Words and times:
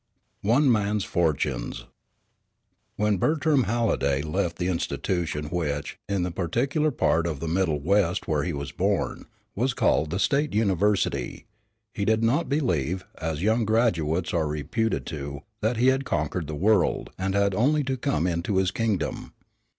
ONE 0.41 0.71
MAN'S 0.71 1.03
FORTUNES 1.03 1.81
Part 1.81 1.87
I 1.87 1.87
When 3.03 3.17
Bertram 3.17 3.65
Halliday 3.65 4.23
left 4.23 4.55
the 4.57 4.67
institution 4.67 5.45
which, 5.51 5.99
in 6.09 6.23
the 6.23 6.31
particular 6.31 6.89
part 6.89 7.27
of 7.27 7.39
the 7.39 7.47
middle 7.47 7.79
west 7.79 8.27
where 8.27 8.41
he 8.43 8.51
was 8.51 8.71
born, 8.71 9.27
was 9.55 9.75
called 9.75 10.09
the 10.09 10.17
state 10.17 10.55
university, 10.55 11.45
he 11.93 12.03
did 12.03 12.23
not 12.23 12.49
believe, 12.49 13.05
as 13.19 13.43
young 13.43 13.63
graduates 13.63 14.33
are 14.33 14.47
reputed 14.47 15.05
to, 15.05 15.41
that 15.61 15.77
he 15.77 15.89
had 15.89 16.03
conquered 16.03 16.47
the 16.47 16.55
world 16.55 17.11
and 17.19 17.35
had 17.35 17.53
only 17.53 17.83
to 17.83 17.95
come 17.95 18.25
into 18.25 18.57
his 18.57 18.71
kingdom. 18.71 19.33